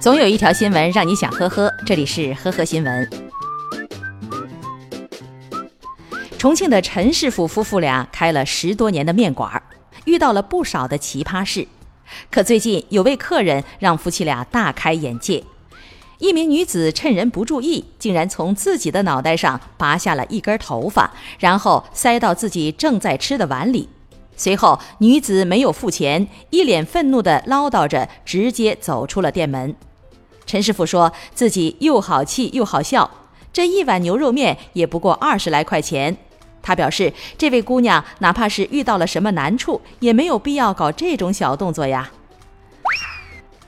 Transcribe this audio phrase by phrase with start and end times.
[0.00, 3.10] 总有一条新闻让你想呵呵，这里是呵呵新闻。
[6.38, 9.60] 重庆的陈师傅夫妇俩开了十多年的面馆，
[10.04, 11.66] 遇到了不少的奇葩事。
[12.30, 15.42] 可最近有位客人让夫妻俩大开眼界，
[16.18, 21.10] 一名女子趁人不注意，竟然从自己的脑袋上拔下了一根头发，
[21.40, 23.88] 然后塞到自己正在吃的碗里。
[24.36, 29.74] 随后，女子没有付钱，一脸愤怒地唠叨着，直接走出了店门。
[30.48, 33.10] 陈师傅说自己又好气又好笑，
[33.52, 36.16] 这一碗牛肉面也不过二十来块钱。
[36.62, 42.10] 他表示，这位姑娘哪怕是遇到了什么难处，也没有必要搞这种小动作呀。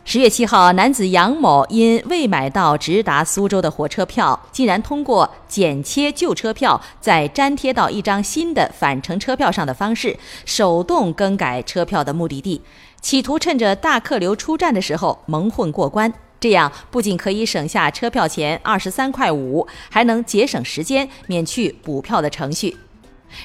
[0.06, 12.62] 十月七号，男子杨某因未买到直达苏州的火车票，竟然通过剪切旧车票，再粘贴到一张新的返程车票上的方式，手动更改车票的目的地，
[13.02, 16.12] 企图趁着大客流出站的时候蒙混过关。
[16.40, 22.74] 这样不仅可以省下车票钱二十三块五，还能节省时间，免去补票的程序。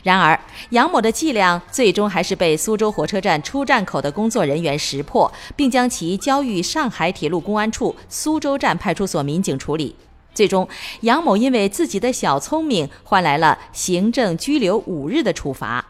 [0.01, 9.95] 然而，杨某的伎俩最终还是被苏州火车站出站口的工作人员识破，并将其交予上海铁路公安处苏州站派出所民警处理。
[10.33, 10.67] 最终，
[11.01, 15.85] 杨某因为自己的小聪明，换来了行政拘留五日的处罚。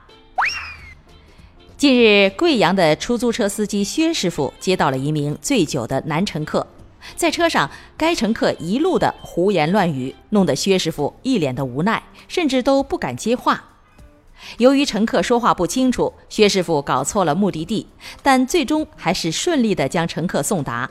[1.77, 6.67] 近日，贵阳的出租车司机薛师傅接到了一名醉酒的男乘客，
[7.15, 13.63] 在车上，该乘客一路的胡言乱语，弄得薛师傅一脸的无奈，甚至都不敢接话。
[14.57, 17.87] 由于乘客说话不清楚，薛师傅搞错了目的地，
[18.21, 20.89] 但最终还是顺利的将乘客送达。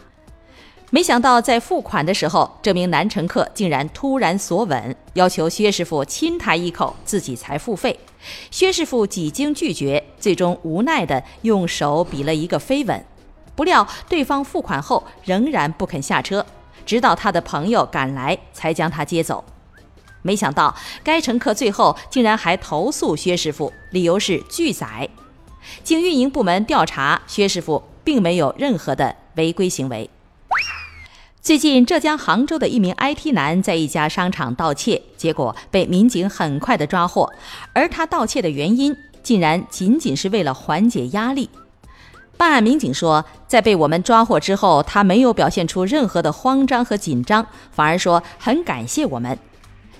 [0.90, 7.98] 没想到在付款的时候，这名男乘客竟然突然索吻，要求薛师傅亲他一口，自己才付费。
[8.50, 13.04] 薛师傅几经拒绝，最终无奈的用手比了一个飞吻。
[13.56, 16.44] 不料对方付款后仍然不肯下车，
[16.84, 19.44] 直到他的朋友赶来才将他接走。
[20.22, 25.08] 没想到，该乘客最后竟然还投诉薛师傅，理由是拒载。
[25.82, 30.08] 经运营部门调查，薛师傅并没有任何的违规行为。
[31.40, 37.30] 最近，浙江杭州的一名 IT 男在一家商场盗窃，结果被民警很快的抓获。
[37.74, 41.50] 而他盗窃的原因，竟然仅仅是为了缓解压力。
[42.36, 49.38] 办案民警说，在被我们抓获之后，他没有表现出任何的慌张和紧张，反而说很感谢我们。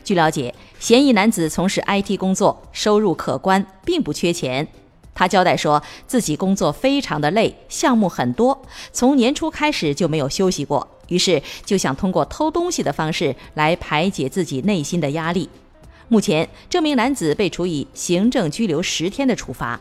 [0.02, 4.66] 据了解，嫌疑男子从事 IT 工作，收入可观，并不缺钱。
[5.14, 8.60] 他交代说，自己工作非常的累，项目很多，
[8.92, 15.48] 从年初开始就没有休息过，于是就想通过偷东西的方式来排解自己内心的压力。
[16.08, 19.80] 目前，这名男子被处以行政拘留十天的处罚。